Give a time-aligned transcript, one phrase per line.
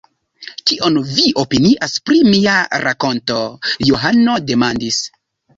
[0.69, 2.57] Kion vi opinias pri mia
[2.87, 3.39] rakonto?
[3.91, 5.03] Johano demandis.